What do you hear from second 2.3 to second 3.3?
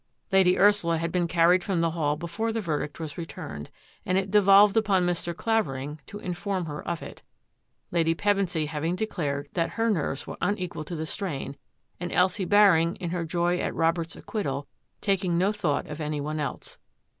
the verdict was